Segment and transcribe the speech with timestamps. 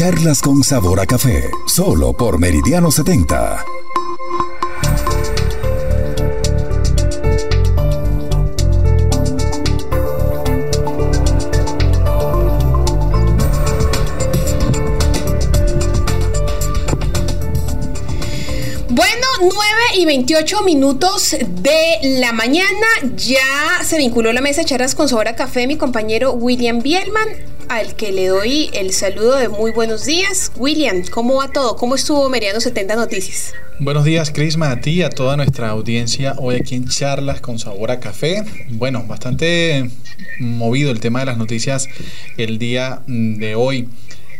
[0.00, 3.66] Charlas con sabor a café, solo por Meridiano 70.
[18.88, 19.52] Bueno, 9
[19.98, 22.70] y 28 minutos de la mañana.
[23.16, 27.28] Ya se vinculó la mesa de charlas con Sobra Café mi compañero William Bielman,
[27.70, 30.50] al que le doy el saludo de muy buenos días.
[30.56, 31.76] William, ¿cómo va todo?
[31.76, 33.54] ¿Cómo estuvo Meridiano 70 Noticias?
[33.78, 37.60] Buenos días, Crisma, a ti y a toda nuestra audiencia hoy aquí en Charlas con
[37.60, 38.44] Sabor a Café.
[38.70, 39.88] Bueno, bastante
[40.40, 41.86] movido el tema de las noticias
[42.36, 43.88] el día de hoy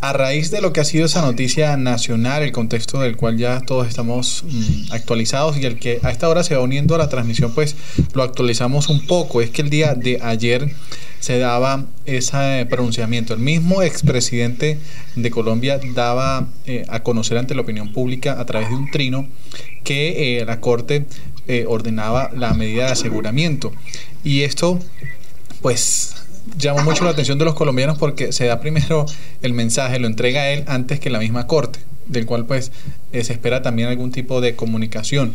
[0.00, 3.60] a raíz de lo que ha sido esa noticia nacional, el contexto del cual ya
[3.60, 7.08] todos estamos mm, actualizados y el que a esta hora se va uniendo a la
[7.08, 7.76] transmisión, pues
[8.14, 9.40] lo actualizamos un poco.
[9.40, 10.74] Es que el día de ayer
[11.22, 13.32] se daba ese pronunciamiento.
[13.32, 14.80] El mismo expresidente
[15.14, 19.28] de Colombia daba eh, a conocer ante la opinión pública a través de un trino
[19.84, 21.06] que eh, la Corte
[21.46, 23.72] eh, ordenaba la medida de aseguramiento.
[24.24, 24.80] Y esto,
[25.60, 26.16] pues
[26.58, 29.06] llamó mucho la atención de los colombianos porque se da primero
[29.42, 32.72] el mensaje, lo entrega él antes que la misma corte, del cual pues
[33.12, 35.34] eh, se espera también algún tipo de comunicación.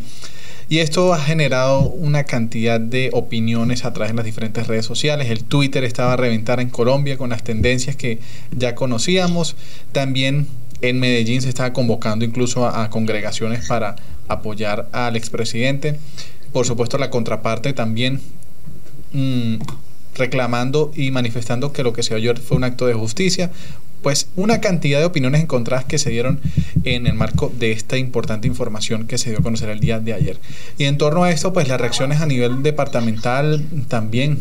[0.70, 5.30] Y esto ha generado una cantidad de opiniones a través de las diferentes redes sociales.
[5.30, 8.18] El Twitter estaba a reventar en Colombia con las tendencias que
[8.50, 9.56] ya conocíamos.
[9.92, 10.46] También
[10.82, 13.96] en Medellín se estaba convocando incluso a, congregaciones para
[14.28, 15.98] apoyar al expresidente.
[16.52, 18.20] Por supuesto, la contraparte también
[19.12, 19.56] mm,
[20.16, 23.50] reclamando y manifestando que lo que se oyó fue un acto de justicia,
[24.02, 26.40] pues una cantidad de opiniones encontradas que se dieron
[26.84, 30.12] en el marco de esta importante información que se dio a conocer el día de
[30.12, 30.38] ayer.
[30.78, 34.38] Y en torno a esto, pues las reacciones a nivel departamental también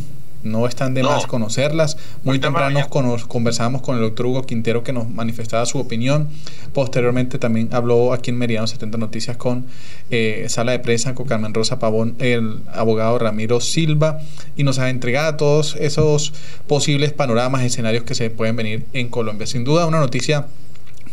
[0.48, 1.98] no están de más conocerlas.
[2.24, 2.80] Muy temprano
[3.28, 6.30] conversábamos con el doctor Hugo Quintero que nos manifestaba su opinión.
[6.74, 9.66] Posteriormente también habló aquí en Meridiano 70 Noticias con
[10.10, 14.20] eh, Sala de Prensa, con Carmen Rosa Pavón, el abogado Ramiro Silva,
[14.56, 16.34] y nos ha entregado todos esos
[16.68, 19.48] posibles panoramas, escenarios que se pueden venir en Colombia.
[19.48, 20.48] Sin duda, una noticia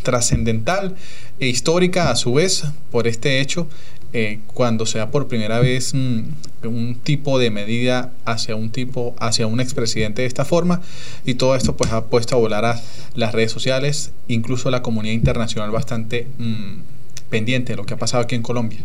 [0.03, 0.95] trascendental
[1.41, 3.67] e histórica a su vez por este hecho
[4.15, 6.21] eh, cuando sea por primera vez mm,
[6.63, 10.81] un tipo de medida hacia un tipo, hacia un expresidente de esta forma,
[11.27, 12.81] y todo esto pues ha puesto a volar a
[13.15, 16.94] las redes sociales, incluso la comunidad internacional bastante mm,
[17.35, 18.79] pendiente de lo que ha pasado aquí en Colombia.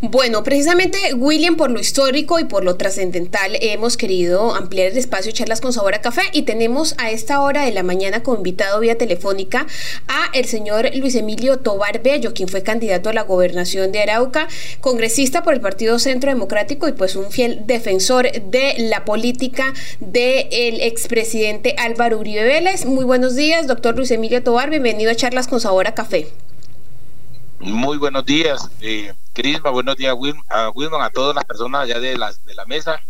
[0.00, 5.30] Bueno, precisamente William, por lo histórico y por lo trascendental, hemos querido ampliar el espacio
[5.30, 8.98] Charlas con Sabor Café y tenemos a esta hora de la mañana como invitado vía
[8.98, 9.68] telefónica
[10.08, 14.48] a el señor Luis Emilio Tobar Bello, quien fue candidato a la gobernación de Arauca,
[14.80, 20.80] congresista por el Partido Centro Democrático y pues un fiel defensor de la política del
[20.80, 22.86] expresidente Álvaro Uribe Vélez.
[22.86, 26.26] Muy buenos días, doctor Luis Emilio Tobar, bienvenido a Charlas con Sabor Café.
[27.60, 30.12] Muy buenos días, eh, Crisma, buenos días
[30.48, 33.00] a Wilman, a todas las personas allá de la, de la mesa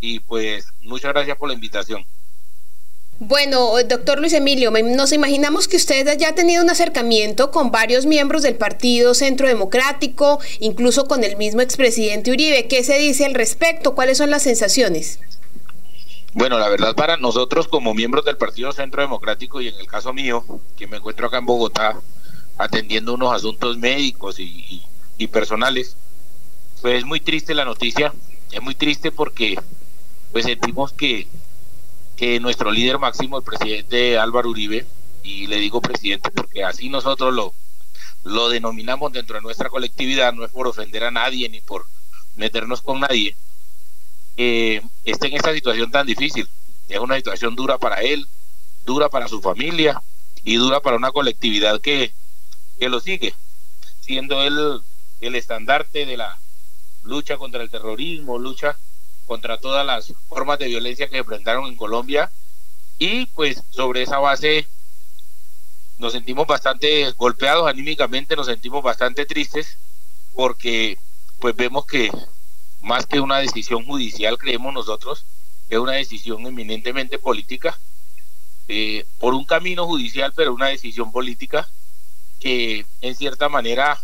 [0.00, 2.04] y pues muchas gracias por la invitación.
[3.20, 8.06] Bueno, doctor Luis Emilio, nos imaginamos que usted ya ha tenido un acercamiento con varios
[8.06, 12.66] miembros del Partido Centro Democrático, incluso con el mismo expresidente Uribe.
[12.66, 13.94] ¿Qué se dice al respecto?
[13.94, 15.20] ¿Cuáles son las sensaciones?
[16.32, 20.12] Bueno, la verdad para nosotros como miembros del Partido Centro Democrático y en el caso
[20.12, 20.44] mío,
[20.76, 22.00] que me encuentro acá en Bogotá,
[22.58, 24.82] atendiendo unos asuntos médicos y,
[25.32, 25.96] personales.
[26.82, 28.12] Pues es muy triste la noticia,
[28.52, 29.58] es muy triste porque
[30.32, 31.26] pues sentimos que,
[32.14, 34.86] que nuestro líder máximo, el presidente Álvaro Uribe,
[35.22, 37.54] y le digo presidente porque así nosotros lo,
[38.24, 41.86] lo denominamos dentro de nuestra colectividad, no es por ofender a nadie ni por
[42.36, 43.34] meternos con nadie,
[44.36, 46.48] eh, en esta situación tan difícil.
[46.88, 48.26] Es una situación dura para él,
[48.84, 50.02] dura para su familia
[50.42, 52.12] y dura para una colectividad que,
[52.78, 53.34] que lo sigue,
[54.00, 54.80] siendo él
[55.20, 56.38] el estandarte de la
[57.02, 58.76] lucha contra el terrorismo, lucha
[59.26, 62.30] contra todas las formas de violencia que se enfrentaron en Colombia.
[62.98, 64.66] Y pues sobre esa base
[65.98, 69.78] nos sentimos bastante golpeados anímicamente, nos sentimos bastante tristes
[70.34, 70.98] porque
[71.38, 72.10] pues vemos que
[72.82, 75.24] más que una decisión judicial creemos nosotros
[75.68, 77.78] es una decisión eminentemente política
[78.68, 81.68] eh, por un camino judicial pero una decisión política
[82.44, 83.98] que en cierta manera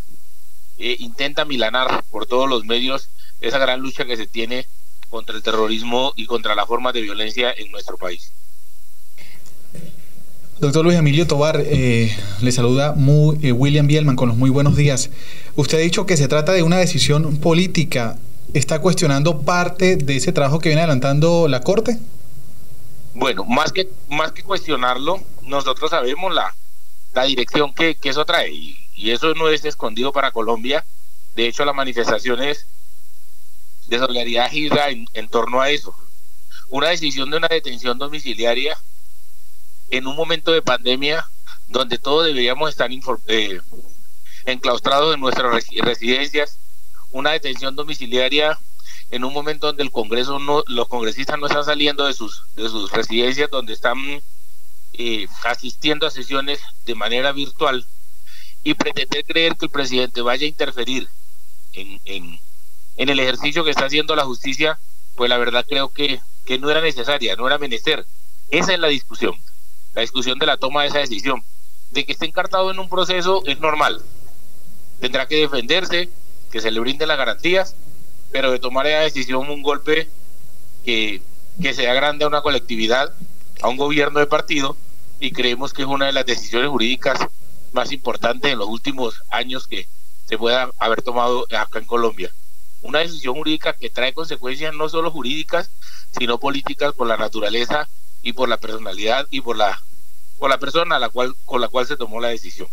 [0.79, 3.09] eh, intenta milanar por todos los medios
[3.39, 4.65] esa gran lucha que se tiene
[5.11, 8.31] contra el terrorismo y contra las formas de violencia en nuestro país.
[10.59, 14.75] Doctor Luis Emilio Tobar, eh, le saluda muy, eh, William Bielman con los muy buenos
[14.75, 15.11] días.
[15.55, 18.17] Usted ha dicho que se trata de una decisión política.
[18.55, 21.99] ¿Está cuestionando parte de ese trabajo que viene adelantando la Corte?
[23.13, 26.53] Bueno, más que, más que cuestionarlo, nosotros sabemos la,
[27.13, 28.51] la dirección que, eso trae.
[28.51, 28.77] Y,
[29.09, 30.85] eso no es escondido para Colombia.
[31.35, 32.67] De hecho, las manifestaciones
[33.87, 35.95] de solidaridad gira en, en torno a eso.
[36.69, 38.77] Una decisión de una detención domiciliaria
[39.89, 41.25] en un momento de pandemia
[41.67, 42.89] donde todos deberíamos estar
[43.27, 43.59] eh,
[44.45, 46.59] enclaustrados en nuestras residencias,
[47.11, 48.57] una detención domiciliaria
[49.09, 52.69] en un momento donde el Congreso no, los congresistas no están saliendo de sus, de
[52.69, 53.97] sus residencias, donde están
[54.93, 57.85] eh, asistiendo a sesiones de manera virtual
[58.63, 61.07] y pretender creer que el presidente vaya a interferir
[61.73, 62.39] en, en,
[62.97, 64.77] el ejercicio que está haciendo la justicia,
[65.15, 68.05] pues la verdad creo que, que no era necesaria, no era menester.
[68.49, 69.33] Esa es la discusión,
[69.95, 71.43] la discusión de la toma de esa decisión.
[71.91, 74.01] De que esté encartado en un proceso es normal.
[74.99, 76.09] Tendrá que defenderse,
[76.51, 77.75] que se le brinden las garantías,
[78.31, 80.07] pero de tomar esa decisión un golpe
[80.85, 81.21] que,
[81.61, 83.13] que sea grande a una colectividad,
[83.61, 84.75] a un gobierno de partido,
[85.19, 87.19] y creemos que es una de las decisiones jurídicas
[87.73, 89.87] más importantes en los últimos años que
[90.25, 92.31] se pueda haber tomado acá en Colombia.
[92.81, 95.69] Una decisión jurídica que trae consecuencias no solo jurídicas,
[96.17, 97.87] sino políticas por la naturaleza
[98.23, 99.79] y por la personalidad y por la,
[100.39, 102.67] por la persona la cual, con la cual se tomó la decisión.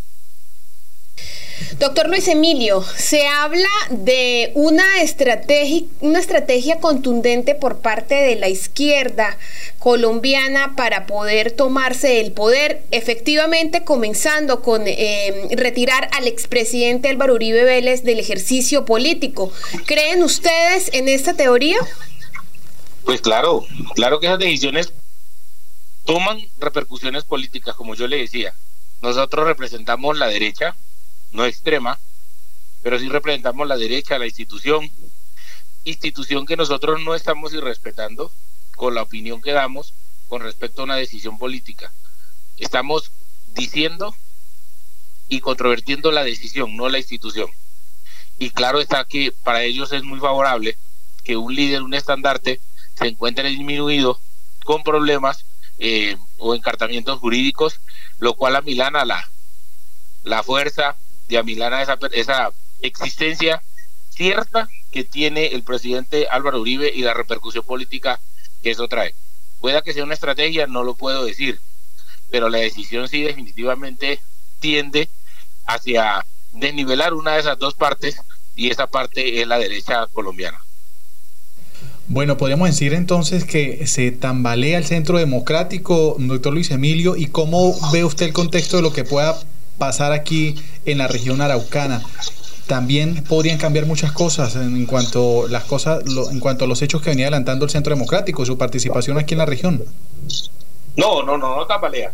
[1.77, 8.49] Doctor Luis Emilio, se habla de una estrategia, una estrategia contundente por parte de la
[8.49, 9.37] izquierda
[9.79, 17.63] colombiana para poder tomarse el poder, efectivamente comenzando con eh, retirar al expresidente Álvaro Uribe
[17.63, 19.51] Vélez del ejercicio político.
[19.85, 21.77] ¿Creen ustedes en esta teoría?
[23.05, 23.65] Pues claro,
[23.95, 24.93] claro que esas decisiones
[26.05, 28.53] toman repercusiones políticas, como yo le decía.
[29.01, 30.75] Nosotros representamos la derecha,
[31.31, 31.99] no extrema,
[32.81, 34.89] pero sí representamos la derecha, la institución,
[35.83, 38.31] institución que nosotros no estamos irrespetando
[38.75, 39.93] con la opinión que damos
[40.27, 41.91] con respecto a una decisión política.
[42.57, 43.11] Estamos
[43.53, 44.15] diciendo
[45.27, 47.49] y controvertiendo la decisión, no la institución.
[48.37, 50.77] Y claro está que para ellos es muy favorable
[51.23, 52.61] que un líder, un estandarte,
[52.95, 54.19] se encuentre disminuido
[54.63, 55.45] con problemas
[55.77, 57.79] eh, o encartamientos jurídicos,
[58.19, 59.29] lo cual a Milana la,
[60.23, 60.95] la fuerza
[61.29, 63.61] de amilana esa, esa existencia
[64.09, 68.19] cierta que tiene el presidente Álvaro Uribe y la repercusión política
[68.61, 69.13] que eso trae.
[69.61, 71.59] Pueda que sea una estrategia, no lo puedo decir,
[72.29, 74.19] pero la decisión sí definitivamente
[74.59, 75.07] tiende
[75.65, 78.19] hacia desnivelar una de esas dos partes
[78.55, 80.59] y esa parte es la derecha colombiana.
[82.07, 87.75] Bueno, podríamos decir entonces que se tambalea el centro democrático, doctor Luis Emilio, y cómo
[87.91, 89.39] ve usted el contexto de lo que pueda
[89.79, 90.55] pasar aquí
[90.85, 92.03] en la región araucana.
[92.67, 97.09] También podrían cambiar muchas cosas en cuanto las cosas, en cuanto a los hechos que
[97.09, 99.83] venía adelantando el Centro Democrático, su participación aquí en la región.
[100.95, 102.13] No, no, no, no tambalea.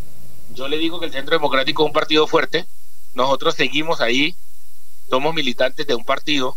[0.53, 2.65] Yo le digo que el Centro Democrático es un partido fuerte.
[3.15, 4.35] Nosotros seguimos ahí,
[5.09, 6.56] somos militantes de un partido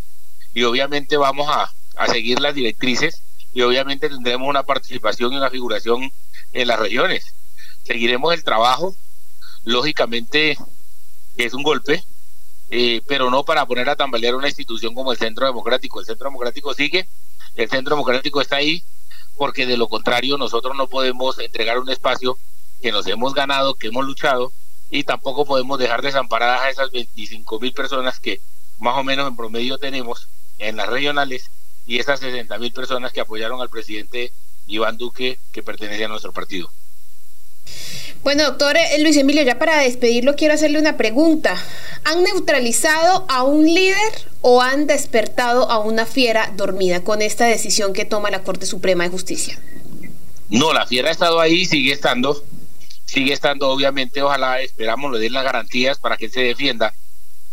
[0.55, 3.23] y obviamente vamos a, a seguir las directrices
[3.53, 6.13] y obviamente tendremos una participación y una figuración
[6.53, 7.35] en las regiones.
[7.83, 8.95] Seguiremos el trabajo,
[9.65, 10.57] lógicamente
[11.39, 12.05] es un golpe,
[12.71, 16.01] eh, pero no para poner a tambalear una institución como el Centro Democrático.
[16.01, 17.09] El Centro Democrático sigue,
[17.55, 18.83] el Centro Democrático está ahí,
[19.37, 22.37] porque de lo contrario nosotros no podemos entregar un espacio
[22.83, 24.53] que nos hemos ganado, que hemos luchado,
[24.91, 28.41] y tampoco podemos dejar desamparadas a esas 25 mil personas que
[28.79, 30.29] más o menos en promedio tenemos
[30.59, 31.51] en las regionales
[31.87, 34.33] y esas 60 mil personas que apoyaron al presidente
[34.67, 36.71] Iván Duque que pertenece a nuestro partido.
[38.23, 41.57] Bueno, doctor eh, Luis Emilio, ya para despedirlo quiero hacerle una pregunta.
[42.05, 47.93] ¿Han neutralizado a un líder o han despertado a una fiera dormida con esta decisión
[47.93, 49.59] que toma la Corte Suprema de Justicia?
[50.51, 52.43] No, la fiera ha estado ahí, sigue estando,
[53.05, 56.95] sigue estando obviamente, ojalá esperamos le den las garantías para que se defienda.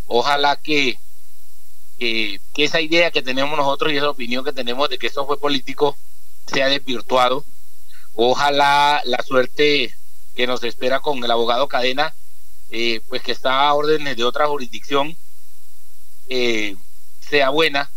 [0.07, 0.97] Ojalá que,
[1.99, 5.25] que, que esa idea que tenemos nosotros y esa opinión que tenemos de que esto
[5.25, 5.95] fue político
[6.47, 7.43] sea desvirtuado.
[8.15, 9.93] Ojalá la suerte
[10.35, 12.13] que nos espera con el abogado Cadena,
[12.69, 15.15] eh, pues que está a órdenes de otra jurisdicción,
[16.29, 16.75] eh,
[17.21, 17.89] sea buena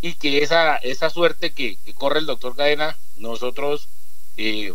[0.00, 3.88] y que esa, esa suerte que, corre el doctor Cadena, nosotros
[4.36, 4.72] eh,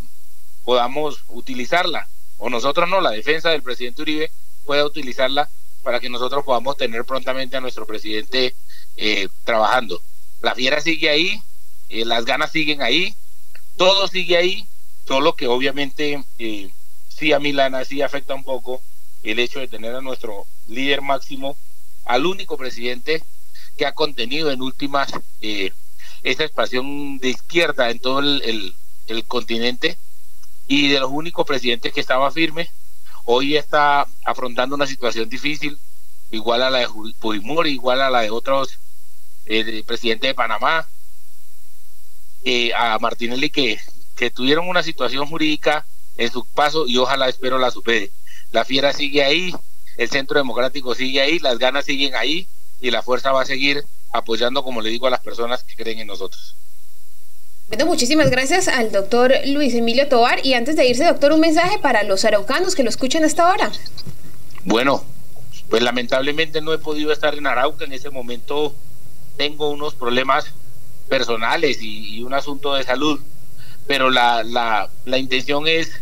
[0.63, 2.07] podamos utilizarla,
[2.37, 4.31] o nosotros no, la defensa del presidente Uribe
[4.65, 5.49] pueda utilizarla
[5.83, 8.55] para que nosotros podamos tener prontamente a nuestro presidente
[9.43, 10.01] trabajando.
[10.41, 11.41] La fiera sigue ahí,
[11.89, 13.15] las ganas siguen ahí,
[13.77, 14.67] todo sigue ahí,
[15.07, 16.23] solo que obviamente
[17.17, 18.81] sí a Milana sí afecta un poco
[19.23, 21.57] el hecho de tener a nuestro líder máximo,
[22.05, 23.23] al único presidente
[23.77, 25.71] que ha contenido en últimas eh,
[26.23, 28.75] esa expansión de izquierda en todo el,
[29.27, 29.97] continente
[30.67, 32.69] y de los únicos presidentes que estaba firme.
[33.25, 35.77] hoy está afrontando una situación difícil,
[36.31, 36.87] igual a la de
[37.19, 38.79] Fujimori, igual a la de otros
[39.45, 40.87] eh, presidentes de Panamá,
[42.43, 43.79] eh, a Martinelli que,
[44.15, 45.85] que tuvieron una situación jurídica
[46.17, 48.11] en su paso y ojalá espero la supere.
[48.51, 49.53] La fiera sigue ahí,
[49.97, 52.47] el centro democrático sigue ahí, las ganas siguen ahí
[52.81, 55.99] y la fuerza va a seguir apoyando, como le digo, a las personas que creen
[55.99, 56.55] en nosotros.
[57.67, 60.45] Bueno, muchísimas gracias al doctor Luis Emilio Tobar.
[60.45, 63.71] Y antes de irse, doctor, un mensaje para los araucanos que lo escuchan hasta ahora.
[64.65, 65.03] Bueno,
[65.69, 67.85] pues lamentablemente no he podido estar en Arauca.
[67.85, 68.75] En ese momento
[69.35, 70.53] tengo unos problemas
[71.09, 73.19] personales y, un asunto de salud.
[73.87, 76.01] Pero la, la, la intención es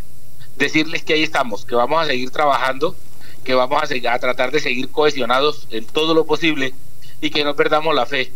[0.56, 2.96] decirles que ahí estamos, que vamos a seguir trabajando,
[3.44, 6.74] que vamos a, tratar de seguir cohesionados en todo lo posible
[7.20, 8.32] y que no perdamos la fe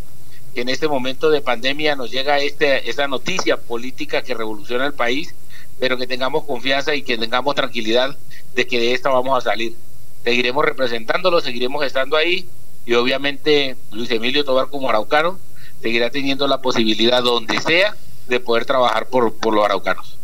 [0.54, 4.94] que en este momento de pandemia nos llega este, esta noticia política que revoluciona el
[4.94, 5.34] país,
[5.78, 8.16] pero que tengamos confianza y que tengamos tranquilidad
[8.54, 9.74] de que de esta vamos a salir.
[10.24, 12.48] Seguiremos representándolo, seguiremos estando ahí
[12.86, 15.38] y obviamente Luis Emilio Tobar como araucano
[15.82, 17.94] seguirá teniendo la posibilidad donde sea
[18.26, 20.16] de poder trabajar por, por los araucanos.